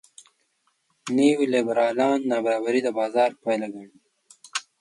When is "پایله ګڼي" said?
3.43-3.93